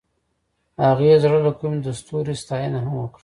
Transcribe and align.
هغې 0.85 1.09
د 1.17 1.21
زړه 1.23 1.39
له 1.45 1.51
کومې 1.59 1.77
د 1.83 1.87
ستوري 1.99 2.35
ستاینه 2.43 2.79
هم 2.83 2.93
وکړه. 2.97 3.19